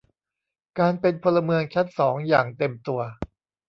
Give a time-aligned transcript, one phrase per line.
[0.79, 3.01] การเป็นพลเมืองชั้นสองอย่างเต็มตัว